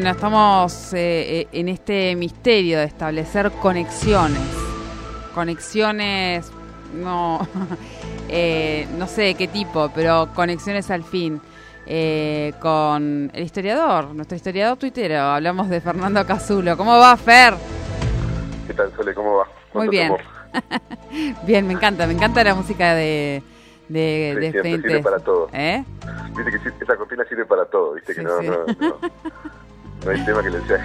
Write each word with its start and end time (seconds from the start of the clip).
Bueno, 0.00 0.12
estamos 0.12 0.94
eh, 0.94 1.40
eh, 1.42 1.48
en 1.52 1.68
este 1.68 2.16
misterio 2.16 2.78
de 2.78 2.84
establecer 2.84 3.50
conexiones. 3.50 4.40
Conexiones, 5.34 6.50
no, 6.94 7.46
eh, 8.30 8.88
no 8.96 9.06
sé 9.06 9.22
de 9.24 9.34
qué 9.34 9.46
tipo, 9.46 9.90
pero 9.94 10.30
conexiones 10.34 10.90
al 10.90 11.04
fin. 11.04 11.42
eh, 11.84 12.54
con 12.60 13.30
el 13.34 13.42
historiador, 13.42 14.14
nuestro 14.14 14.36
historiador 14.36 14.78
tuitero. 14.78 15.18
Hablamos 15.20 15.68
de 15.68 15.82
Fernando 15.82 16.24
Casulo. 16.26 16.78
¿Cómo 16.78 16.96
va, 16.96 17.14
Fer? 17.18 17.52
¿Qué 18.66 18.72
tal, 18.72 18.90
Sole? 18.96 19.12
¿Cómo 19.12 19.36
va? 19.36 19.44
Muy 19.74 19.88
¿Cuánto 19.88 19.90
bien. 19.90 20.16
Bien, 21.46 21.66
me 21.66 21.74
encanta, 21.74 22.06
me 22.06 22.14
encanta 22.14 22.42
la 22.42 22.54
música 22.54 22.94
de, 22.94 23.42
de, 23.88 24.38
Sí, 24.40 24.40
de 24.40 24.50
siempre 24.50 24.80
sirve 24.80 25.00
para 25.00 25.18
todo. 25.18 25.50
¿Eh? 25.52 25.84
Viste 26.34 26.52
que 26.52 26.84
esa 26.84 26.96
cortina 26.96 27.22
sirve 27.28 27.44
para 27.44 27.66
todo, 27.66 27.92
viste 27.94 28.14
que 28.14 28.22
Sí, 28.22 28.26
no, 28.26 28.38
sí. 28.40 28.46
no, 28.46 28.64
no, 28.78 28.98
no 30.04 30.24
tema 30.24 30.42
que 30.42 30.50
le 30.50 30.60
sea. 30.66 30.78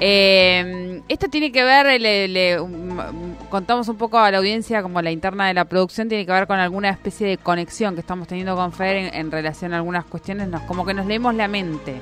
Eh, 0.00 1.02
esto 1.08 1.28
tiene 1.28 1.50
que 1.50 1.64
ver, 1.64 2.00
le, 2.00 2.28
le- 2.28 2.60
um, 2.60 3.34
contamos 3.50 3.88
un 3.88 3.96
poco 3.96 4.18
a 4.18 4.30
la 4.30 4.38
audiencia 4.38 4.80
como 4.80 5.02
la 5.02 5.10
interna 5.10 5.48
de 5.48 5.54
la 5.54 5.64
producción, 5.64 6.08
tiene 6.08 6.24
que 6.24 6.30
ver 6.30 6.46
con 6.46 6.60
alguna 6.60 6.90
especie 6.90 7.26
de 7.26 7.36
conexión 7.38 7.94
que 7.94 8.00
estamos 8.00 8.28
teniendo 8.28 8.54
con 8.54 8.72
Fer 8.72 8.96
en, 8.96 9.14
en 9.14 9.30
relación 9.32 9.72
a 9.72 9.78
algunas 9.78 10.04
cuestiones, 10.04 10.48
nos, 10.48 10.62
como 10.62 10.86
que 10.86 10.94
nos 10.94 11.06
leemos 11.06 11.34
la 11.34 11.48
mente. 11.48 11.96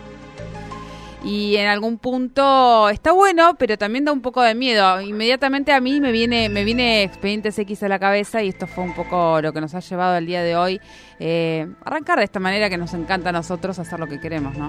Y 1.25 1.57
en 1.57 1.67
algún 1.67 1.99
punto 1.99 2.89
está 2.91 3.11
bueno, 3.11 3.57
pero 3.59 3.77
también 3.79 4.05
da 4.05 4.13
un 4.13 4.21
poco 4.21 4.43
de 4.43 4.55
miedo. 4.55 5.01
Inmediatamente 5.01 5.73
a 5.73 5.81
mí 5.81 5.99
me 6.01 6.13
viene, 6.13 6.49
me 6.49 6.63
viene 6.63 7.03
Expedientes 7.03 7.59
X 7.59 7.83
a 7.83 7.89
la 7.89 7.99
cabeza 7.99 8.43
y 8.43 8.49
esto 8.51 8.67
fue 8.69 8.85
un 8.85 8.95
poco 8.95 9.41
lo 9.41 9.53
que 9.53 9.61
nos 9.61 9.75
ha 9.75 9.81
llevado 9.81 10.15
al 10.17 10.27
día 10.27 10.43
de 10.43 10.55
hoy. 10.55 10.81
eh, 11.19 11.67
arrancar 11.85 12.19
de 12.19 12.25
esta 12.25 12.39
manera 12.39 12.69
que 12.71 12.77
nos 12.77 12.93
encanta 12.95 13.31
a 13.31 13.33
nosotros 13.33 13.77
hacer 13.79 13.99
lo 13.99 14.07
que 14.07 14.21
queremos, 14.21 14.57
¿no? 14.57 14.69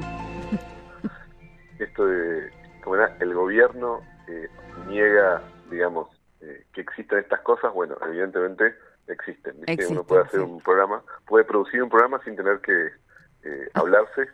Esto 1.79 2.05
de, 2.05 2.51
como 2.83 2.95
era, 2.95 3.15
el 3.19 3.33
gobierno 3.33 4.01
eh, 4.27 4.49
niega, 4.87 5.41
digamos, 5.69 6.09
eh, 6.41 6.65
que 6.73 6.81
existan 6.81 7.19
estas 7.19 7.41
cosas, 7.41 7.73
bueno, 7.73 7.95
evidentemente 8.05 8.75
existen. 9.07 9.55
¿viste? 9.57 9.73
Existen, 9.73 9.97
Uno 9.97 10.07
puede 10.07 10.23
hacer 10.23 10.41
sí. 10.41 10.45
un 10.45 10.61
programa, 10.61 11.01
puede 11.25 11.45
producir 11.45 11.81
un 11.81 11.89
programa 11.89 12.21
sin 12.23 12.35
tener 12.35 12.59
que 12.59 12.87
eh, 13.43 13.69
hablarse, 13.73 14.27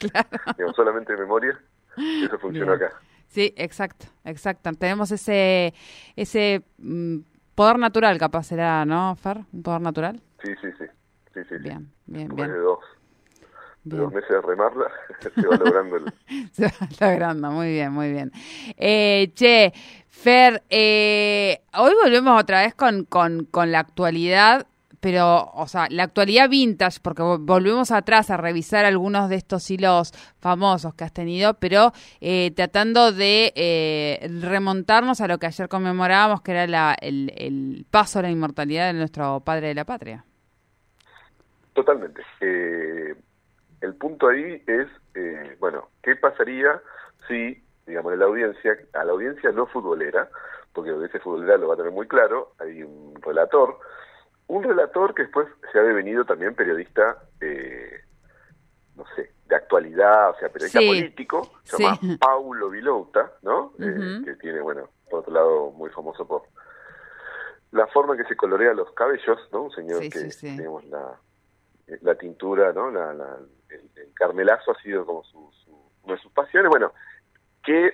digamos, 0.56 0.76
solamente 0.76 1.12
de 1.12 1.18
memoria. 1.18 1.58
Eso 1.96 2.38
funciona 2.38 2.74
Bien. 2.76 2.86
acá. 2.86 3.00
Sí, 3.28 3.52
exacto, 3.56 4.06
exacto. 4.24 4.70
Tenemos 4.72 5.10
ese 5.12 5.74
ese 6.16 6.62
mm, 6.78 7.18
poder 7.54 7.78
natural, 7.78 8.18
capaz 8.18 8.44
será, 8.44 8.84
¿no, 8.84 9.14
Fer? 9.16 9.38
Un 9.52 9.62
poder 9.62 9.80
natural. 9.80 10.20
Sí, 10.42 10.54
sí, 10.60 10.68
sí. 10.78 10.84
sí, 11.34 11.40
sí, 11.42 11.44
sí. 11.48 11.58
Bien, 11.58 11.92
bien, 12.06 12.28
Después 12.28 12.48
bien. 12.48 12.52
de 12.52 12.58
dos, 12.58 12.84
de 13.84 13.96
dos 13.96 14.12
meses 14.12 14.28
de 14.30 14.40
remarla, 14.42 14.86
se 15.34 15.46
va 15.46 15.56
logrando 15.56 15.96
el, 15.96 16.12
Se 16.52 16.66
va 16.66 16.72
logrando, 17.10 17.50
muy 17.50 17.68
bien, 17.72 17.92
muy 17.92 18.12
bien. 18.12 18.30
Eh, 18.76 19.32
che, 19.34 19.72
Fer, 20.08 20.62
eh, 20.68 21.62
hoy 21.78 21.92
volvemos 22.02 22.40
otra 22.40 22.60
vez 22.62 22.74
con, 22.74 23.04
con, 23.04 23.46
con 23.46 23.72
la 23.72 23.78
actualidad, 23.80 24.66
pero, 25.00 25.50
o 25.54 25.66
sea, 25.66 25.86
la 25.88 26.02
actualidad 26.02 26.50
vintage, 26.50 26.98
porque 27.00 27.22
vo- 27.22 27.38
volvemos 27.40 27.90
atrás 27.90 28.30
a 28.30 28.36
revisar 28.36 28.84
algunos 28.84 29.30
de 29.30 29.36
estos 29.36 29.70
hilos 29.70 30.12
famosos 30.40 30.92
que 30.92 31.04
has 31.04 31.12
tenido, 31.14 31.54
pero 31.54 31.92
eh, 32.20 32.52
tratando 32.54 33.10
de 33.12 33.50
eh, 33.56 34.28
remontarnos 34.42 35.22
a 35.22 35.26
lo 35.26 35.38
que 35.38 35.46
ayer 35.46 35.70
conmemorábamos, 35.70 36.42
que 36.42 36.50
era 36.52 36.66
la, 36.66 36.94
el, 37.00 37.32
el 37.38 37.86
paso 37.90 38.18
a 38.18 38.22
la 38.22 38.30
inmortalidad 38.30 38.88
de 38.92 38.98
nuestro 38.98 39.40
padre 39.40 39.68
de 39.68 39.74
la 39.74 39.86
patria. 39.86 40.22
Totalmente. 41.72 42.22
Eh, 42.42 43.14
el 43.80 43.94
punto 43.94 44.28
ahí 44.28 44.62
es, 44.66 44.88
eh, 45.14 45.56
bueno, 45.58 45.88
¿qué 46.02 46.16
pasaría 46.16 46.80
si, 47.26 47.62
digamos, 47.86 48.16
la 48.16 48.26
audiencia, 48.26 48.76
a 48.92 49.04
la 49.04 49.12
audiencia 49.12 49.50
no 49.52 49.66
futbolera, 49.66 50.28
porque 50.72 50.90
la 50.90 50.96
audiencia 50.96 51.20
futbolera 51.20 51.56
lo 51.56 51.68
va 51.68 51.74
a 51.74 51.76
tener 51.76 51.92
muy 51.92 52.06
claro, 52.06 52.52
hay 52.58 52.82
un 52.82 53.14
relator, 53.22 53.78
un 54.48 54.62
relator 54.62 55.14
que 55.14 55.22
después 55.22 55.48
se 55.72 55.78
ha 55.78 55.82
devenido 55.82 56.24
también 56.24 56.54
periodista, 56.54 57.18
eh, 57.40 58.00
no 58.96 59.04
sé, 59.16 59.32
de 59.46 59.56
actualidad, 59.56 60.30
o 60.30 60.38
sea, 60.38 60.48
periodista 60.48 60.80
Sí, 60.80 60.86
político, 60.86 61.50
se 61.64 61.76
sí. 61.76 61.82
llama 61.82 61.98
Paulo 62.20 62.70
Vilouta, 62.70 63.32
¿no? 63.42 63.72
Eh, 63.78 64.22
que 64.24 64.34
tiene, 64.36 64.60
bueno, 64.60 64.88
por 65.08 65.20
otro 65.20 65.32
lado, 65.32 65.70
muy 65.70 65.90
famoso 65.90 66.26
por 66.26 66.42
la 67.72 67.86
forma 67.88 68.14
en 68.14 68.22
que 68.22 68.28
se 68.28 68.36
colorea 68.36 68.74
los 68.74 68.92
cabellos, 68.92 69.38
¿no? 69.52 69.62
Un 69.62 69.70
señor 69.72 70.02
Sí, 70.02 70.10
que, 70.10 70.20
digamos, 70.42 70.84
la, 70.86 71.18
la 72.02 72.14
tintura, 72.14 72.72
¿no? 72.72 72.90
La, 72.90 73.12
la- 73.12 73.38
el, 73.68 73.88
el 73.96 74.14
carmelazo 74.14 74.72
ha 74.72 74.82
sido 74.82 75.04
como 75.06 75.22
su, 75.24 75.50
su- 75.64 75.90
una 76.04 76.14
de 76.14 76.20
sus 76.20 76.32
pasiones. 76.32 76.68
Bueno, 76.70 76.92
que, 77.62 77.92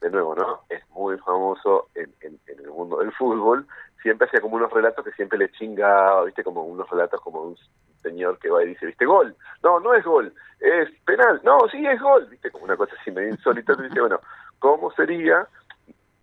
de 0.00 0.10
nuevo, 0.10 0.34
¿no? 0.34 0.60
Es 0.68 0.86
muy 0.90 1.16
famoso 1.18 1.88
en, 1.94 2.12
el 2.46 2.70
mundo 2.70 2.98
del 2.98 3.12
fútbol. 3.12 3.66
Siempre 4.02 4.26
hacía 4.26 4.40
como 4.40 4.56
unos 4.56 4.70
relatos 4.70 5.04
que 5.04 5.12
siempre 5.12 5.38
le 5.38 5.50
chingaba, 5.52 6.24
¿viste? 6.24 6.44
Como 6.44 6.62
unos 6.64 6.88
relatos 6.90 7.20
como 7.20 7.40
un 7.42 7.56
señor 8.02 8.38
que 8.38 8.50
va 8.50 8.62
y 8.62 8.68
dice, 8.68 8.84
¿viste? 8.86 9.06
Gol. 9.06 9.34
No, 9.62 9.80
no 9.80 9.94
es 9.94 10.04
gol. 10.04 10.34
Es 10.60 10.90
penal. 11.06 11.40
No, 11.42 11.58
sí 11.70 11.86
es 11.86 12.00
gol. 12.02 12.26
¿Viste? 12.26 12.50
Como 12.50 12.64
una 12.64 12.76
cosa 12.76 12.94
así 13.00 13.10
medio 13.10 13.30
insólita. 13.30 13.74
Dice, 13.76 14.00
bueno, 14.00 14.20
¿cómo 14.58 14.90
sería, 14.92 15.48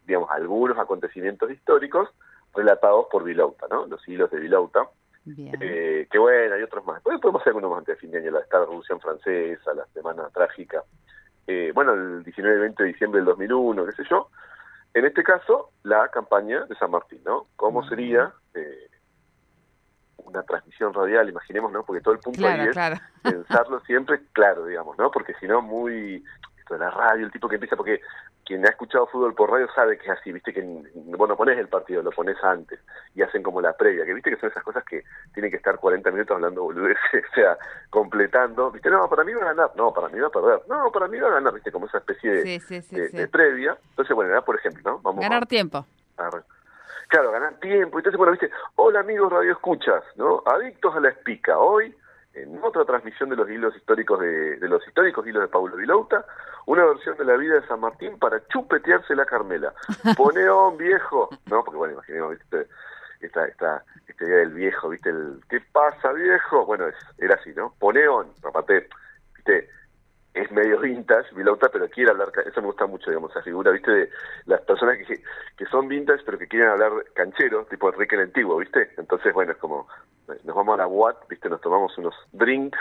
digamos, 0.06 0.30
algunos 0.30 0.78
acontecimientos 0.78 1.50
históricos 1.50 2.09
relatados 2.53 3.07
por 3.09 3.24
Vilouta, 3.24 3.66
¿no? 3.69 3.88
Los 3.88 4.07
hilos 4.07 4.30
de 4.30 4.40
Vilouta. 4.40 4.88
Eh, 5.27 6.07
que 6.09 6.17
bueno, 6.17 6.55
hay 6.55 6.63
otros 6.63 6.85
más. 6.85 6.95
Después 6.95 7.19
podemos 7.19 7.41
hacer 7.41 7.51
algunos 7.51 7.71
más 7.71 7.79
antes 7.79 7.95
de 7.95 7.99
fin 7.99 8.11
de 8.11 8.19
año, 8.19 8.31
la, 8.31 8.39
está 8.39 8.57
la 8.57 8.65
Revolución 8.65 8.99
Francesa, 8.99 9.73
la 9.73 9.85
Semana 9.87 10.29
Trágica. 10.33 10.83
Eh, 11.47 11.71
bueno, 11.73 11.93
el 11.93 12.23
19 12.23 12.57
y 12.57 12.61
20 12.61 12.83
de 12.83 12.89
diciembre 12.89 13.19
del 13.19 13.25
2001, 13.25 13.85
qué 13.85 13.91
sé 13.91 14.03
yo. 14.09 14.29
En 14.93 15.05
este 15.05 15.23
caso, 15.23 15.71
la 15.83 16.07
campaña 16.09 16.65
de 16.65 16.75
San 16.75 16.91
Martín, 16.91 17.21
¿no? 17.25 17.47
¿Cómo 17.55 17.87
sería 17.87 18.33
eh, 18.53 18.89
una 20.17 20.43
transmisión 20.43 20.93
radial? 20.93 21.29
Imaginemos, 21.29 21.71
¿no? 21.71 21.83
Porque 21.83 22.01
todo 22.01 22.13
el 22.13 22.19
punto 22.19 22.45
ahí 22.45 22.61
es 22.61 22.71
claro. 22.71 22.97
pensarlo 23.23 23.79
siempre 23.81 24.21
claro, 24.33 24.65
digamos, 24.65 24.97
¿no? 24.97 25.11
Porque 25.11 25.33
si 25.39 25.47
no, 25.47 25.61
muy... 25.61 26.23
Esto 26.71 26.77
de 26.77 26.85
la 26.85 26.91
radio, 26.91 27.25
el 27.25 27.31
tipo 27.31 27.49
que 27.49 27.55
empieza, 27.55 27.75
porque 27.75 27.99
quien 28.45 28.65
ha 28.65 28.69
escuchado 28.69 29.05
fútbol 29.07 29.33
por 29.35 29.51
radio 29.51 29.67
sabe 29.75 29.97
que 29.97 30.05
es 30.05 30.11
así, 30.11 30.31
viste 30.31 30.53
que 30.53 30.61
vos 30.61 31.27
no 31.27 31.35
pones 31.35 31.57
el 31.57 31.67
partido, 31.67 32.01
lo 32.01 32.11
pones 32.11 32.37
antes 32.43 32.79
y 33.13 33.21
hacen 33.21 33.43
como 33.43 33.59
la 33.61 33.73
previa, 33.73 34.05
que 34.05 34.13
viste 34.13 34.29
que 34.29 34.37
son 34.37 34.49
esas 34.49 34.63
cosas 34.63 34.83
que 34.85 35.03
tienen 35.33 35.51
que 35.51 35.57
estar 35.57 35.77
40 35.77 36.11
minutos 36.11 36.33
hablando 36.35 36.63
boludeces, 36.63 37.25
o 37.31 37.35
sea, 37.35 37.57
completando, 37.89 38.71
viste, 38.71 38.89
no, 38.89 39.09
para 39.09 39.23
mí 39.25 39.33
va 39.33 39.41
a 39.41 39.53
ganar, 39.53 39.71
no, 39.75 39.93
para 39.93 40.07
mí 40.07 40.19
va 40.19 40.27
a 40.27 40.31
perder, 40.31 40.61
no, 40.69 40.89
para 40.91 41.07
mí 41.09 41.19
va 41.19 41.27
a 41.27 41.31
ganar, 41.33 41.53
viste, 41.53 41.71
como 41.71 41.87
esa 41.87 41.97
especie 41.97 42.31
de, 42.31 42.41
Sí, 42.43 42.59
sí, 42.61 42.81
sí, 42.81 42.95
de- 42.95 43.09
sí. 43.09 43.17
de 43.17 43.27
previa. 43.27 43.77
Entonces, 43.89 44.15
bueno, 44.15 44.31
era, 44.31 44.41
por 44.41 44.55
ejemplo, 44.55 44.81
¿no? 44.85 44.99
Vamos 44.99 45.21
Ganar 45.21 45.43
a- 45.43 45.45
tiempo. 45.45 45.85
a 46.17 46.29
Claro, 47.09 47.31
ganar 47.31 47.56
tiempo. 47.56 48.00
Entonces, 48.00 48.17
bueno, 48.17 48.31
viste, 48.31 48.50
hola 48.75 49.01
amigos 49.01 49.29
Radio 49.29 49.51
Escuchas, 49.51 50.01
¿no? 50.15 50.41
Adictos 50.45 50.95
a 50.95 51.01
la 51.01 51.09
espica. 51.09 51.57
Hoy, 51.59 51.94
en 52.33 52.60
otra 52.63 52.86
transmisión 52.86 53.30
de 53.30 53.36
los 53.36 53.50
hilos 53.50 53.75
históricos 53.75 54.19
de, 54.19 54.57
de 54.57 54.68
los 54.69 54.86
históricos 54.88 55.25
hilos 55.28 55.42
de 55.42 55.48
Paulo 55.48 55.75
Vilouta, 55.75 56.25
una 56.66 56.86
versión 56.86 57.18
de 57.18 57.25
la 57.25 57.36
vida 57.36 57.56
de 57.56 57.68
San 57.68 57.80
Martín 57.80 58.18
para 58.19 58.45
chupetearse 58.48 59.16
la 59.16 59.25
Carmela. 59.25 59.74
Poneón, 60.18 60.78
viejo. 60.78 61.30
No, 61.48 61.63
porque 61.63 61.78
bueno, 61.78 61.94
imaginemos, 61.94 62.38
viste, 62.38 62.68
esta, 63.19 63.45
esta, 63.45 63.83
esta 64.07 64.24
idea 64.24 64.38
del 64.38 64.54
viejo, 64.54 64.89
viste, 64.89 65.10
el 65.10 65.42
¿qué 65.50 65.62
pasa, 65.72 66.12
viejo? 66.13 66.66
Bueno, 66.66 66.88
es, 66.88 66.95
era 67.18 67.36
así, 67.36 67.51
¿no? 67.54 67.74
Poneón, 67.80 68.31
aparte, 68.44 68.88
viste, 69.36 69.69
es 70.33 70.51
medio 70.51 70.80
vintage, 70.80 71.33
Vilauta, 71.36 71.69
pero 71.69 71.89
quiere 71.89 72.12
hablar, 72.12 72.31
eso 72.45 72.62
me 72.62 72.68
gusta 72.68 72.86
mucho, 72.86 73.10
digamos, 73.10 73.31
esa 73.31 73.42
figura, 73.42 73.72
¿viste? 73.72 73.92
De 73.92 74.10
las 74.45 74.62
personas 74.62 74.98
que, 74.98 75.22
que 75.57 75.66
son 75.66 75.88
vintage, 75.88 76.24
pero 76.25 76.38
que 76.38 76.48
quieren 76.48 76.69
hablar 76.69 76.92
canchero, 77.13 77.66
tipo 77.66 77.89
Enrique 77.89 78.16
el 78.16 78.22
Antiguo, 78.22 78.57
¿viste? 78.57 78.92
Entonces, 78.98 79.33
bueno, 79.33 79.51
es 79.51 79.57
como, 79.57 79.88
nos 80.44 80.56
vamos 80.56 80.75
a 80.75 80.78
la 80.78 80.88
Watt, 80.88 81.28
¿viste? 81.28 81.50
Nos 81.50 81.62
tomamos 81.62 81.98
unos 81.98 82.16
drinks 82.31 82.80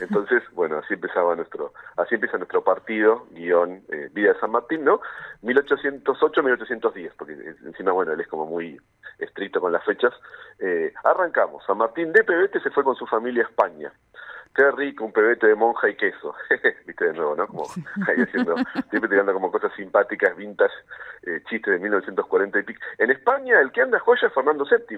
Entonces, 0.00 0.42
bueno, 0.52 0.78
así 0.78 0.94
empezaba 0.94 1.36
nuestro, 1.36 1.72
así 1.96 2.16
empieza 2.16 2.36
nuestro 2.38 2.64
partido, 2.64 3.26
guion, 3.30 3.82
eh, 3.88 4.10
Vida 4.12 4.32
de 4.32 4.40
San 4.40 4.50
Martín, 4.50 4.84
¿no? 4.84 5.00
1808-1810, 5.42 7.12
porque 7.16 7.32
encima, 7.64 7.92
bueno, 7.92 8.12
él 8.12 8.20
es 8.20 8.28
como 8.28 8.46
muy 8.46 8.80
estricto 9.18 9.60
con 9.60 9.72
las 9.72 9.84
fechas. 9.84 10.12
Eh, 10.58 10.92
arrancamos, 11.04 11.64
San 11.64 11.78
Martín 11.78 12.12
de 12.12 12.24
Pebete 12.24 12.60
se 12.60 12.70
fue 12.70 12.82
con 12.82 12.96
su 12.96 13.06
familia 13.06 13.44
a 13.44 13.48
España. 13.48 13.92
Qué 14.56 14.70
rico, 14.70 15.04
un 15.04 15.12
pebete 15.12 15.48
de 15.48 15.54
monja 15.54 15.86
y 15.86 15.96
queso. 15.96 16.34
Viste 16.86 17.04
de 17.04 17.12
nuevo, 17.12 17.36
¿no? 17.36 17.46
Como 17.46 17.64
ahí 18.08 18.22
haciendo, 18.22 18.54
siempre 18.88 19.10
tirando 19.10 19.34
como 19.34 19.52
cosas 19.52 19.70
simpáticas, 19.76 20.34
vintage, 20.34 20.72
eh, 21.24 21.42
chistes 21.46 21.74
de 21.74 21.78
1940 21.78 22.60
y 22.60 22.62
pico. 22.62 22.80
En 22.96 23.10
España, 23.10 23.60
el 23.60 23.70
que 23.70 23.82
anda 23.82 23.98
joya 24.00 24.28
es 24.28 24.34
Fernando 24.34 24.64
VII 24.64 24.96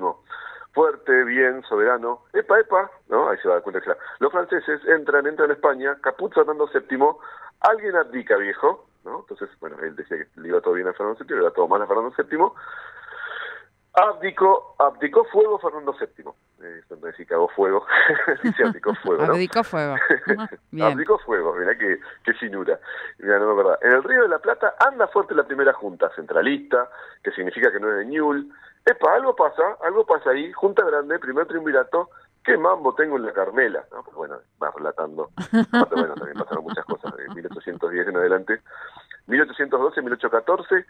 fuerte, 0.72 1.24
bien, 1.24 1.62
soberano, 1.64 2.22
epa, 2.32 2.60
epa, 2.60 2.88
¿no? 3.08 3.28
Ahí 3.28 3.38
se 3.38 3.48
va 3.48 3.54
a 3.54 3.56
dar 3.56 3.64
cuenta 3.64 3.80
que 3.80 3.90
los 4.20 4.30
franceses 4.30 4.80
entran, 4.86 5.26
entran 5.26 5.50
a 5.50 5.54
España, 5.54 5.96
Caput 6.00 6.32
Fernando 6.32 6.70
VII, 6.72 6.98
alguien 7.60 7.96
abdica, 7.96 8.36
viejo, 8.36 8.86
¿no? 9.04 9.20
Entonces, 9.20 9.48
bueno, 9.58 9.76
él 9.82 9.96
decía 9.96 10.18
que 10.18 10.40
le 10.40 10.48
iba 10.48 10.60
todo 10.60 10.74
bien 10.74 10.86
a 10.86 10.92
Fernando 10.92 11.18
VII, 11.18 11.34
le 11.34 11.42
iba 11.42 11.50
todo 11.50 11.66
mal 11.66 11.82
a 11.82 11.86
Fernando 11.88 12.14
VII, 12.16 12.38
abdicó, 13.98 14.74
abdicó 14.78 15.24
fuego 15.24 15.58
Fernando 15.58 15.94
VII, 15.98 16.24
eh, 16.62 16.82
no 16.90 16.96
decir 16.96 17.26
que 17.26 17.34
hago 17.34 17.48
fuego, 17.48 17.86
dice 18.42 18.64
abdicó 18.64 18.94
fuego, 18.94 19.26
¿no? 19.26 19.32
Abdicó 19.32 19.64
fuego. 19.64 19.96
abdicó 20.80 21.18
fuego, 21.18 21.54
mirá 21.54 21.76
qué, 21.76 21.98
qué 22.24 22.34
finura. 22.34 22.78
Mirá, 23.18 23.38
no 23.38 23.48
me 23.48 23.62
verdad. 23.62 23.78
En 23.82 23.92
el 23.92 24.02
Río 24.02 24.22
de 24.22 24.28
la 24.28 24.38
Plata 24.38 24.74
anda 24.78 25.08
fuerte 25.08 25.34
la 25.34 25.44
primera 25.44 25.72
junta 25.72 26.10
centralista, 26.14 26.88
que 27.22 27.30
significa 27.32 27.72
que 27.72 27.80
no 27.80 27.90
es 27.90 27.98
de 27.98 28.06
Ñul, 28.06 28.52
Epa, 28.84 29.14
algo 29.14 29.36
pasa, 29.36 29.76
algo 29.82 30.06
pasa 30.06 30.30
ahí, 30.30 30.50
Junta 30.52 30.82
Grande, 30.84 31.18
primer 31.18 31.46
triunvirato, 31.46 32.08
¿qué 32.42 32.56
mambo 32.56 32.94
tengo 32.94 33.16
en 33.16 33.26
la 33.26 33.32
Carmela? 33.32 33.84
¿No? 33.92 34.02
Pues 34.02 34.16
bueno, 34.16 34.38
va 34.62 34.70
relatando. 34.74 35.30
bueno, 35.72 36.14
también 36.14 36.38
pasaron 36.38 36.64
muchas 36.64 36.86
cosas, 36.86 37.14
de 37.16 37.28
1810 37.34 38.08
en 38.08 38.16
adelante. 38.16 38.60
1812, 39.26 40.00
1814, 40.00 40.86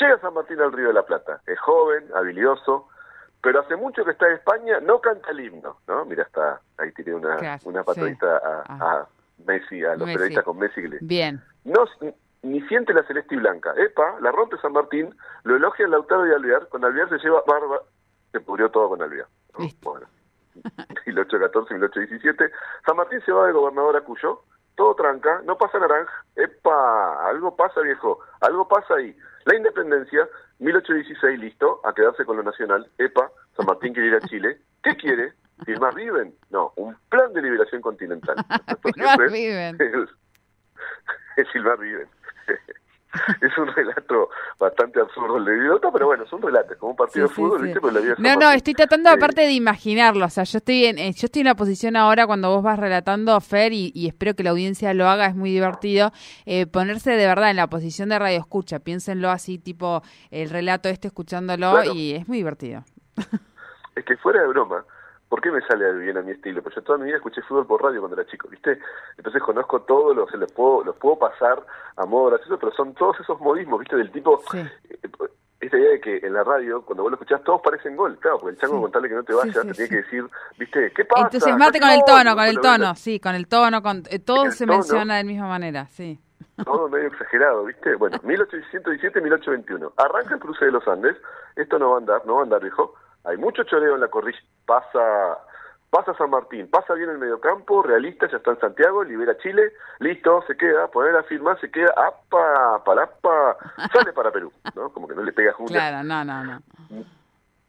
llega 0.00 0.20
San 0.20 0.34
Martín 0.34 0.60
al 0.60 0.72
Río 0.72 0.88
de 0.88 0.94
la 0.94 1.04
Plata. 1.04 1.40
Es 1.46 1.58
joven, 1.60 2.04
habilidoso, 2.14 2.88
pero 3.42 3.60
hace 3.60 3.76
mucho 3.76 4.04
que 4.04 4.12
está 4.12 4.26
en 4.26 4.34
España, 4.34 4.80
no 4.80 5.00
canta 5.00 5.30
el 5.30 5.40
himno, 5.40 5.78
¿no? 5.86 6.04
Mira, 6.04 6.24
está 6.24 6.60
ahí 6.78 6.92
tiene 6.92 7.14
una, 7.14 7.58
una 7.64 7.84
patadita 7.84 8.36
a, 8.36 8.64
ah. 8.68 8.78
a, 8.80 9.08
Messi, 9.46 9.82
a 9.84 9.96
los 9.96 10.08
periodistas 10.08 10.44
con 10.44 10.58
Messi. 10.58 10.82
Bien. 11.00 11.42
No, 11.64 11.84
ni 12.42 12.60
siente 12.68 12.92
la 12.92 13.02
celeste 13.04 13.34
y 13.34 13.38
blanca. 13.38 13.72
Epa, 13.76 14.16
la 14.20 14.30
rompe 14.30 14.58
San 14.58 14.72
Martín, 14.72 15.14
lo 15.44 15.56
elogia 15.56 15.86
el 15.86 15.92
Lautaro 15.92 16.26
y 16.26 16.32
Alvear, 16.32 16.68
con 16.68 16.84
Alvear 16.84 17.08
se 17.08 17.18
lleva 17.18 17.42
barba, 17.46 17.80
se 18.32 18.40
pudrió 18.40 18.70
todo 18.70 18.90
con 18.90 19.02
Alvear. 19.02 19.26
Bueno, 19.82 20.06
1814, 21.06 21.74
1817, 21.74 22.50
San 22.84 22.96
Martín 22.96 23.20
se 23.24 23.32
va 23.32 23.46
de 23.46 23.52
gobernador 23.52 23.96
a 23.96 24.00
Cuyo, 24.02 24.42
todo 24.76 24.94
tranca, 24.94 25.42
no 25.44 25.56
pasa 25.58 25.78
naranja, 25.78 26.12
epa, 26.36 27.28
algo 27.28 27.56
pasa 27.56 27.80
viejo, 27.80 28.20
algo 28.40 28.68
pasa 28.68 28.94
ahí. 28.94 29.16
La 29.44 29.56
independencia, 29.56 30.28
1816, 30.58 31.38
listo, 31.38 31.80
a 31.84 31.94
quedarse 31.94 32.24
con 32.24 32.36
lo 32.36 32.42
nacional, 32.42 32.88
epa, 32.98 33.30
San 33.56 33.66
Martín 33.66 33.92
quiere 33.92 34.08
ir 34.08 34.14
a 34.14 34.20
Chile, 34.20 34.58
¿qué 34.82 34.96
quiere? 34.96 35.32
¿Firmar 35.64 35.94
Riven? 35.94 36.34
No, 36.50 36.72
un 36.76 36.96
plan 37.08 37.32
de 37.32 37.42
liberación 37.42 37.82
continental. 37.82 38.36
Firmar 38.82 39.18
Riven. 39.30 39.78
Es 41.36 41.48
Silvar 41.52 41.78
Riven. 41.78 42.08
es 43.40 43.58
un 43.58 43.66
relato 43.66 44.30
bastante 44.58 45.00
absurdo 45.00 45.38
el 45.38 45.44
de 45.44 45.56
idiota, 45.56 45.90
pero 45.92 46.06
bueno, 46.06 46.24
es 46.24 46.32
un 46.32 46.42
relato, 46.42 46.76
como 46.78 46.92
un 46.92 46.96
partido 46.96 47.26
de 47.26 47.34
fútbol, 47.34 47.62
¿viste? 47.62 47.80
Pero 47.80 47.92
la 47.92 48.00
vida 48.00 48.14
no, 48.18 48.36
no, 48.36 48.50
estoy 48.52 48.74
tratando 48.74 49.10
aparte 49.10 49.42
de 49.42 49.52
imaginarlo, 49.52 50.24
o 50.26 50.30
sea, 50.30 50.44
yo 50.44 50.58
estoy 50.58 50.86
en 50.86 50.98
eh, 50.98 51.12
yo 51.12 51.26
estoy 51.26 51.40
en 51.40 51.46
la 51.46 51.56
posición 51.56 51.96
ahora 51.96 52.26
cuando 52.26 52.50
vos 52.50 52.62
vas 52.62 52.78
relatando 52.78 53.40
Fer 53.40 53.72
y, 53.72 54.06
espero 54.06 54.34
que 54.34 54.42
la 54.42 54.50
audiencia 54.50 54.94
lo 54.94 55.08
haga, 55.08 55.26
es 55.26 55.34
muy 55.34 55.50
divertido, 55.50 56.12
eh, 56.46 56.66
ponerse 56.66 57.12
de 57.12 57.26
verdad 57.26 57.50
en 57.50 57.56
la 57.56 57.68
posición 57.68 58.08
de 58.08 58.18
radio 58.18 58.38
escucha, 58.38 58.78
piénsenlo 58.78 59.30
así, 59.30 59.58
tipo 59.58 60.02
el 60.30 60.50
relato 60.50 60.88
este 60.88 61.08
escuchándolo 61.08 61.82
y 61.92 62.12
es 62.14 62.28
muy 62.28 62.38
divertido. 62.38 62.84
es 63.96 64.04
que 64.04 64.16
fuera 64.18 64.42
de 64.42 64.48
broma, 64.48 64.84
¿por 65.30 65.40
qué 65.40 65.50
me 65.50 65.62
sale 65.62 65.92
bien 65.94 66.18
a 66.18 66.22
mi 66.22 66.32
estilo? 66.32 66.60
Pues 66.60 66.74
yo 66.74 66.82
toda 66.82 66.98
mi 66.98 67.04
vida 67.04 67.16
escuché 67.16 67.40
fútbol 67.42 67.66
por 67.66 67.82
radio 67.82 68.00
cuando 68.00 68.20
era 68.20 68.28
chico, 68.28 68.48
¿viste? 68.48 68.78
Entonces 69.16 69.40
conozco 69.40 69.80
todos 69.82 70.14
los, 70.14 70.30
los 70.34 70.52
puedo, 70.52 70.82
los 70.84 70.96
puedo 70.96 71.18
pasar 71.18 71.64
a 71.96 72.04
modo 72.04 72.30
gracioso, 72.30 72.58
pero 72.58 72.72
son 72.72 72.92
todos 72.94 73.18
esos 73.20 73.40
modismos, 73.40 73.78
¿viste? 73.78 73.96
Del 73.96 74.10
tipo, 74.10 74.42
sí. 74.50 74.58
Eh, 74.58 74.98
esta 75.60 75.78
idea 75.78 75.90
de 75.90 76.00
que 76.00 76.16
en 76.26 76.32
la 76.32 76.42
radio, 76.42 76.82
cuando 76.82 77.02
vos 77.04 77.12
lo 77.12 77.16
escuchás, 77.16 77.44
todos 77.44 77.60
parecen 77.62 77.94
gol, 77.94 78.18
claro, 78.18 78.38
porque 78.40 78.54
el 78.54 78.60
chango 78.60 78.76
sí. 78.76 78.82
con 78.82 78.92
tal 78.92 79.02
que 79.02 79.14
no 79.14 79.22
te 79.22 79.34
vayas, 79.34 79.54
te 79.54 79.72
tiene 79.72 79.88
que 79.88 79.96
decir, 79.96 80.24
¿viste? 80.58 80.92
¿Qué 80.96 81.04
pasa? 81.04 81.26
Entusiasmate 81.26 81.78
con 81.78 81.90
el 81.90 82.00
tono, 82.04 82.34
con 82.34 82.44
el 82.44 82.60
tono, 82.60 82.94
sí, 82.96 83.20
con 83.20 83.34
el 83.34 83.46
tono, 83.46 83.82
con 83.82 84.02
eh, 84.10 84.18
todo 84.18 84.50
se 84.50 84.66
menciona 84.66 85.16
de 85.18 85.22
la 85.22 85.28
misma 85.28 85.48
manera, 85.48 85.86
sí. 85.90 86.18
Todo 86.64 86.88
medio 86.88 87.08
exagerado, 87.08 87.64
¿viste? 87.66 87.94
Bueno, 87.94 88.18
1817-1821. 88.18 89.92
Arranca 89.96 90.34
el 90.34 90.40
cruce 90.40 90.64
de 90.64 90.72
los 90.72 90.86
Andes. 90.88 91.16
Esto 91.56 91.78
no 91.78 91.90
va 91.90 91.94
a 91.96 91.98
andar, 91.98 92.26
no 92.26 92.34
va 92.34 92.40
a 92.40 92.42
andar, 92.44 92.60
viejo 92.60 92.94
hay 93.24 93.36
mucho 93.36 93.64
choreo 93.64 93.94
en 93.94 94.00
la 94.00 94.08
corrilla, 94.08 94.40
pasa 94.66 95.38
pasa 95.90 96.14
San 96.14 96.30
Martín, 96.30 96.68
pasa 96.68 96.94
bien 96.94 97.10
el 97.10 97.18
mediocampo, 97.18 97.82
realista, 97.82 98.30
ya 98.30 98.36
está 98.36 98.52
en 98.52 98.60
Santiago, 98.60 99.02
libera 99.02 99.36
Chile, 99.38 99.72
listo, 99.98 100.42
se 100.46 100.56
queda, 100.56 100.86
poner 100.88 101.12
la 101.12 101.24
firma, 101.24 101.58
se 101.58 101.70
queda, 101.70 101.92
apa, 101.96 102.82
palapa, 102.84 103.56
sale 103.92 104.12
para 104.12 104.30
Perú, 104.30 104.52
¿no? 104.76 104.90
Como 104.92 105.08
que 105.08 105.14
no 105.16 105.22
le 105.22 105.32
pega 105.32 105.52
junto. 105.52 105.72
Claro, 105.72 106.04
no, 106.04 106.24
no, 106.24 106.44
no. 106.44 106.62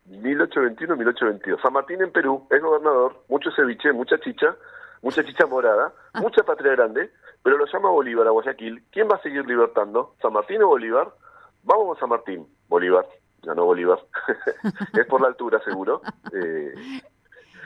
1821-1822. 0.07 1.61
San 1.61 1.73
Martín 1.73 2.01
en 2.01 2.11
Perú, 2.11 2.47
es 2.51 2.61
gobernador, 2.61 3.23
mucho 3.27 3.49
ceviche, 3.51 3.91
mucha 3.91 4.19
chicha, 4.19 4.55
mucha 5.01 5.23
chicha 5.25 5.47
morada, 5.47 5.91
mucha 6.13 6.43
patria 6.43 6.73
grande, 6.73 7.11
pero 7.41 7.57
lo 7.57 7.65
llama 7.65 7.89
Bolívar 7.89 8.27
a 8.27 8.31
Guayaquil. 8.31 8.83
¿Quién 8.91 9.07
va 9.09 9.15
a 9.15 9.21
seguir 9.21 9.45
libertando? 9.47 10.15
¿San 10.21 10.33
Martín 10.33 10.61
o 10.61 10.67
Bolívar? 10.67 11.07
Vamos 11.63 11.97
a 11.97 11.99
San 11.99 12.09
Martín, 12.09 12.47
Bolívar 12.67 13.05
ganó 13.43 13.65
Bolívar. 13.65 13.99
es 14.93 15.05
por 15.07 15.21
la 15.21 15.27
altura, 15.27 15.61
seguro. 15.63 16.01
Eh, 16.33 16.73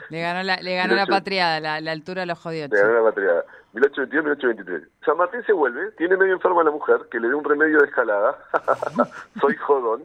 le 0.08 0.20
ganó 0.20 0.42
la, 0.42 0.56
le 0.56 0.76
ganó 0.76 0.94
la 0.94 1.06
patriada, 1.06 1.60
la, 1.60 1.80
la, 1.80 1.92
altura 1.92 2.26
lo 2.26 2.36
jodió. 2.36 2.68
Le 2.68 2.80
ganó 2.80 2.94
la 2.94 3.02
patriada. 3.02 3.44
1822-1823. 3.74 4.88
San 5.04 5.16
Martín 5.16 5.42
se 5.44 5.52
vuelve, 5.52 5.90
tiene 5.92 6.16
medio 6.16 6.34
enferma 6.34 6.62
a 6.62 6.64
la 6.64 6.70
mujer, 6.70 7.08
que 7.10 7.20
le 7.20 7.28
dé 7.28 7.34
un 7.34 7.44
remedio 7.44 7.80
de 7.80 7.86
escalada. 7.86 8.38
Soy 9.40 9.54
jodón. 9.56 10.04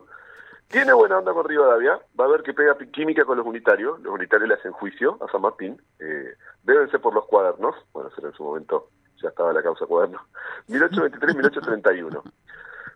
Tiene 0.68 0.94
buena 0.94 1.18
onda 1.18 1.34
con 1.34 1.48
Rivadavia, 1.48 2.00
va 2.18 2.26
a 2.26 2.30
ver 2.30 2.44
que 2.44 2.54
pega 2.54 2.78
química 2.94 3.26
con 3.26 3.38
los 3.38 3.46
unitarios, 3.46 4.00
los 4.00 4.14
unitarios 4.14 4.48
le 4.48 4.56
hacen 4.56 4.72
juicio 4.72 5.18
a 5.22 5.30
San 5.30 5.42
Martín, 5.42 5.82
eh, 6.00 6.36
deben 6.64 6.90
ser 6.90 7.02
por 7.02 7.14
los 7.14 7.26
cuadernos, 7.26 7.76
bueno, 7.92 8.10
será 8.16 8.30
en 8.30 8.34
su 8.36 8.44
momento, 8.44 8.88
ya 9.22 9.28
estaba 9.28 9.52
la 9.52 9.62
causa 9.62 9.86
cuaderno, 9.86 10.26
1823-1831. 10.70 12.24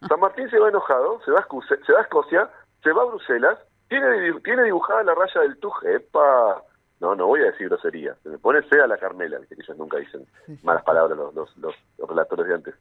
San 0.07 0.19
Martín 0.21 0.49
se 0.49 0.57
va 0.57 0.69
enojado, 0.69 1.19
se 1.25 1.31
va, 1.31 1.39
a 1.39 1.47
se 1.85 1.91
va 1.91 1.99
a 1.99 2.03
Escocia, 2.03 2.49
se 2.85 2.93
va 2.93 3.01
a 3.01 3.05
Bruselas, 3.05 3.57
tiene, 3.89 4.39
tiene 4.41 4.63
dibujada 4.63 5.03
la 5.03 5.15
raya 5.15 5.41
del 5.41 5.57
tuje, 5.57 5.95
epa, 5.95 6.63
no, 6.99 7.15
no 7.15 7.25
voy 7.25 7.41
a 7.41 7.45
decir 7.45 7.67
grosería, 7.67 8.15
se 8.21 8.29
me 8.29 8.37
pone 8.37 8.61
fea 8.61 8.85
la 8.85 8.99
Carmela, 8.99 9.39
que 9.49 9.55
ellos 9.55 9.75
nunca 9.75 9.97
dicen 9.97 10.27
malas 10.61 10.83
palabras 10.83 11.17
los, 11.17 11.33
los, 11.33 11.57
los, 11.57 11.75
relatores 12.07 12.45
de 12.45 12.53
antes. 12.53 12.75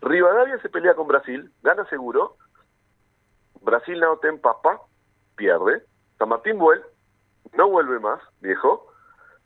Rivadavia 0.00 0.60
se 0.60 0.68
pelea 0.68 0.94
con 0.94 1.08
Brasil, 1.08 1.50
gana 1.64 1.84
seguro, 1.86 2.36
Brasil 3.60 3.98
no 3.98 4.16
ten 4.18 4.40
papa, 4.40 4.80
pierde, 5.34 5.82
San 6.18 6.28
Martín 6.28 6.56
vuelve, 6.56 6.86
no 7.54 7.68
vuelve 7.68 7.98
más, 7.98 8.20
viejo, 8.40 8.92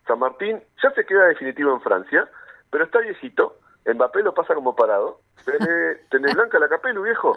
San 0.06 0.18
Martín 0.18 0.62
ya 0.82 0.90
se 0.90 1.06
queda 1.06 1.25
definitivo 1.25 1.72
en 1.72 1.80
Francia, 1.80 2.28
pero 2.70 2.84
está 2.84 2.98
viejito, 2.98 3.56
Mbappé 3.87 4.22
lo 4.22 4.34
pasa 4.34 4.54
como 4.54 4.76
parado, 4.76 5.22
tenés, 5.46 6.06
tenés 6.10 6.34
blanca 6.34 6.58
la 6.58 6.68
capelu, 6.68 7.02
viejo, 7.02 7.34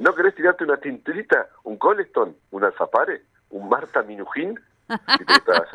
¿No 0.00 0.14
querés 0.14 0.34
tirarte 0.34 0.64
una 0.64 0.78
tintelita, 0.78 1.50
un 1.64 1.76
Coleston, 1.76 2.34
un 2.52 2.64
Alfapare, 2.64 3.20
un 3.50 3.68
Marta 3.68 4.02
Minujín? 4.02 4.58
ya, 4.88 5.66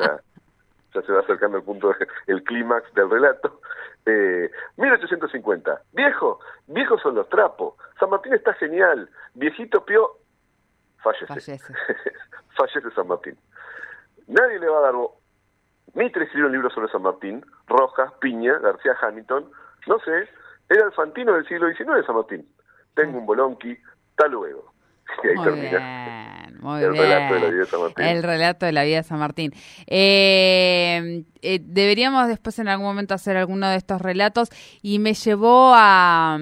ya, 0.92 1.02
se 1.02 1.12
va 1.12 1.20
acercando 1.20 1.58
el 1.58 1.62
punto, 1.62 1.94
el 2.26 2.42
clímax 2.42 2.92
del 2.94 3.08
relato. 3.08 3.60
Eh, 4.04 4.50
1850. 4.78 5.80
Viejo, 5.92 6.40
viejos 6.66 7.00
son 7.02 7.14
los 7.14 7.28
trapos. 7.28 7.74
San 8.00 8.10
Martín 8.10 8.34
está 8.34 8.52
genial. 8.54 9.08
Viejito 9.34 9.84
Pío, 9.84 10.18
fallece. 11.04 11.26
Fallece, 11.26 11.58
fallece 12.56 12.90
San 12.96 13.06
Martín. 13.06 13.38
Nadie 14.26 14.58
le 14.58 14.68
va 14.68 14.78
a 14.78 14.92
dar... 14.92 14.94
Mitre 15.94 16.24
escribió 16.24 16.46
un 16.46 16.52
libro 16.52 16.70
sobre 16.70 16.90
San 16.90 17.02
Martín, 17.02 17.46
Rojas, 17.68 18.12
Piña, 18.20 18.58
García 18.58 18.96
Hamilton, 19.00 19.48
no 19.86 20.00
sé, 20.00 20.28
era 20.68 20.84
el 20.84 20.92
Fantino 20.92 21.32
del 21.32 21.46
siglo 21.46 21.68
XIX 21.68 22.04
San 22.04 22.16
Martín. 22.16 22.48
Tengo 22.94 23.18
un 23.18 23.26
bolonqui, 23.26 23.78
hasta 24.16 24.28
luego. 24.28 24.72
Y 25.22 25.28
ahí 25.28 25.34
muy 25.36 25.44
termina. 25.44 26.44
Bien, 26.48 26.58
muy 26.60 26.82
el 26.82 26.90
bien. 26.90 27.02
relato 27.04 27.34
de 27.34 27.40
la 27.40 27.48
vida 27.48 27.60
de 27.60 27.66
San 27.66 27.80
Martín. 27.80 28.04
El 28.04 28.22
relato 28.22 28.66
de 28.66 28.72
la 28.72 28.84
vida 28.84 28.96
de 28.96 29.02
San 29.04 29.18
Martín. 29.18 29.52
Eh, 29.86 31.24
eh, 31.42 31.60
deberíamos 31.62 32.28
después 32.28 32.58
en 32.58 32.68
algún 32.68 32.86
momento 32.86 33.14
hacer 33.14 33.36
alguno 33.36 33.68
de 33.68 33.76
estos 33.76 34.00
relatos 34.02 34.50
y 34.82 34.98
me 34.98 35.14
llevó 35.14 35.72
a... 35.74 36.38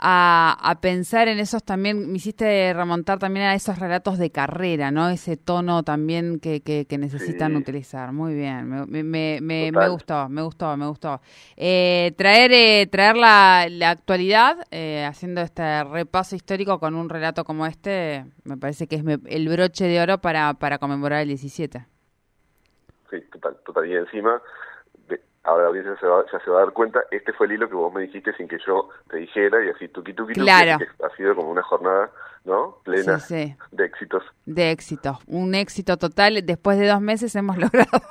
a, 0.00 0.78
pensar 0.80 1.26
en 1.26 1.38
esos 1.38 1.64
también, 1.64 2.10
me 2.10 2.18
hiciste 2.18 2.72
remontar 2.72 3.18
también 3.18 3.46
a 3.46 3.54
esos 3.54 3.78
relatos 3.78 4.16
de 4.18 4.30
carrera, 4.30 4.90
¿no? 4.90 5.08
Ese 5.08 5.36
tono 5.36 5.82
también 5.82 6.38
que, 6.38 6.60
que, 6.60 6.98
necesitan 6.98 7.56
utilizar. 7.56 8.12
Muy 8.12 8.34
bien, 8.34 8.68
me, 8.68 8.86
me, 8.86 9.40
me, 9.40 9.72
me, 9.72 9.88
gustó, 9.88 10.28
me 10.28 10.42
gustó, 10.42 10.76
me 10.76 10.86
gustó. 10.86 11.20
Eh, 11.56 12.12
traer 12.16 12.52
eh, 12.52 12.86
traer 12.86 13.16
la, 13.16 13.66
la 13.70 13.90
actualidad, 13.90 14.66
eh, 14.70 15.04
haciendo 15.04 15.40
este 15.40 15.82
repaso 15.84 16.36
histórico 16.36 16.78
con 16.78 16.94
un 16.94 17.08
relato 17.08 17.44
como 17.44 17.66
este, 17.66 18.24
me 18.44 18.56
parece 18.56 18.86
que 18.86 18.96
es 18.96 19.04
el 19.26 19.48
broche 19.48 19.86
de 19.86 20.00
oro 20.00 20.18
para, 20.18 20.54
para 20.54 20.78
conmemorar 20.78 21.22
el 21.22 21.28
17. 21.28 21.84
Sí, 23.10 23.16
total, 23.32 23.56
total. 23.64 23.86
Y 23.86 23.96
encima 23.96 24.40
ahora 25.48 25.64
la 25.64 25.68
audiencia 25.68 25.96
se 25.98 26.06
va, 26.06 26.24
ya 26.30 26.38
se 26.40 26.50
va 26.50 26.58
a 26.58 26.64
dar 26.64 26.72
cuenta, 26.72 27.00
este 27.10 27.32
fue 27.32 27.46
el 27.46 27.52
hilo 27.52 27.68
que 27.68 27.74
vos 27.74 27.92
me 27.92 28.02
dijiste 28.02 28.32
sin 28.34 28.48
que 28.48 28.58
yo 28.66 28.90
te 29.10 29.16
dijera 29.16 29.64
y 29.64 29.70
así 29.70 29.88
tuki 29.88 30.12
tuki 30.12 30.34
claro. 30.34 30.78
ha 31.02 31.16
sido 31.16 31.34
como 31.34 31.50
una 31.50 31.62
jornada, 31.62 32.10
¿no? 32.44 32.76
Plena 32.84 33.18
de 33.70 33.84
éxitos. 33.84 34.22
De 34.44 34.70
éxitos, 34.70 35.18
un 35.26 35.54
éxito 35.54 35.96
total. 35.96 36.44
Después 36.44 36.78
de 36.78 36.86
dos 36.86 37.00
meses 37.00 37.34
hemos 37.34 37.56
logrado 37.64 38.02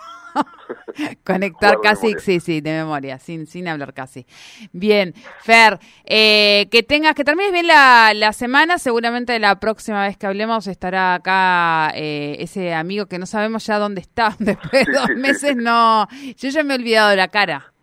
Conectar 1.25 1.79
casi, 1.81 2.13
sí, 2.19 2.39
sí, 2.39 2.61
de 2.61 2.71
memoria, 2.71 3.19
sin, 3.19 3.47
sin 3.47 3.67
hablar 3.67 3.93
casi. 3.93 4.25
Bien, 4.71 5.13
Fer, 5.41 5.79
eh, 6.05 6.67
que 6.71 6.83
tengas, 6.83 7.15
que 7.15 7.23
termines 7.23 7.51
bien 7.51 7.67
la, 7.67 8.13
la, 8.15 8.33
semana, 8.33 8.77
seguramente 8.77 9.37
la 9.39 9.59
próxima 9.59 10.03
vez 10.03 10.17
que 10.17 10.27
hablemos 10.27 10.67
estará 10.67 11.15
acá 11.15 11.91
eh, 11.95 12.37
ese 12.39 12.73
amigo 12.73 13.05
que 13.05 13.19
no 13.19 13.25
sabemos 13.25 13.65
ya 13.65 13.79
dónde 13.79 14.01
está, 14.01 14.35
después 14.39 14.85
de 14.85 14.93
dos 14.93 15.09
meses 15.15 15.55
no, 15.55 16.07
yo 16.37 16.49
ya 16.49 16.63
me 16.63 16.73
he 16.73 16.77
olvidado 16.77 17.09
de 17.09 17.15
la 17.17 17.27
cara, 17.27 17.73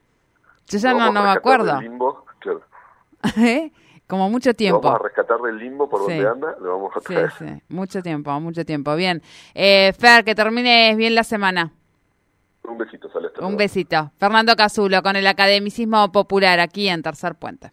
yo 0.69 0.79
ya 0.79 0.93
no, 0.93 1.13
no 1.13 1.23
me 1.23 1.31
acuerdo. 1.31 1.81
Limbo, 1.81 2.25
claro. 2.39 2.63
¿Eh? 3.39 3.73
Como 4.07 4.29
mucho 4.29 4.53
tiempo. 4.53 4.83
vamos 4.83 5.01
a 5.01 5.05
rescatar 5.05 5.41
del 5.41 5.57
limbo 5.57 5.89
por 5.89 6.01
donde 6.01 6.29
anda, 6.29 6.55
lo 6.61 6.73
vamos 6.73 6.93
a 6.95 7.01
traer. 7.01 7.31
Sí, 7.39 7.47
sí, 7.47 7.63
mucho 7.69 8.03
tiempo, 8.03 8.39
mucho 8.39 8.65
tiempo. 8.65 8.95
Bien. 8.97 9.23
Eh, 9.55 9.95
Fer, 9.99 10.25
que 10.25 10.35
termines 10.35 10.97
bien 10.97 11.15
la 11.15 11.25
semana. 11.25 11.73
Un 12.65 12.79
besito, 12.79 13.09
Celeste. 13.11 13.45
Un 13.45 13.57
besito. 13.57 14.13
Fernando 14.19 14.57
Casulo 14.57 15.03
con 15.03 15.17
el 15.17 15.27
academicismo 15.27 16.11
popular 16.11 16.61
aquí 16.61 16.89
en 16.89 17.03
Tercer 17.03 17.35
Puente. 17.35 17.73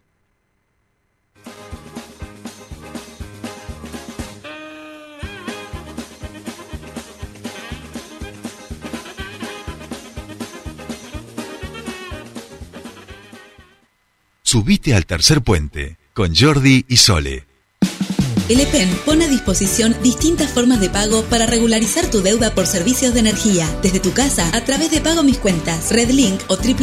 Subite 14.44 14.94
al 14.94 15.06
tercer 15.06 15.42
puente 15.42 15.98
con 16.14 16.36
Jordi 16.36 16.84
y 16.90 16.98
Sole. 16.98 17.51
El 18.50 18.60
EPEN 18.60 18.90
pone 19.06 19.26
a 19.26 19.28
disposición 19.28 19.96
distintas 20.04 20.52
formas 20.52 20.80
de 20.82 20.90
pago 20.90 21.24
para 21.24 21.46
regularizar 21.46 22.06
tu 22.08 22.22
deuda 22.22 22.54
por 22.54 22.68
servicios 22.68 23.14
de 23.14 23.22
energía, 23.22 23.68
desde 23.82 24.00
tu 24.00 24.14
casa 24.14 24.50
a 24.54 24.64
través 24.66 24.92
de 24.92 25.02
Pago 25.02 25.24
Mis 25.24 25.38
Cuentas, 25.38 25.92
Redlink 25.92 26.42
o 26.48 26.56
www 26.56 26.82